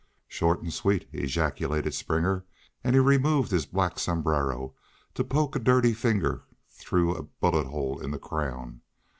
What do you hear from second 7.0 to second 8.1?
a buffet hole in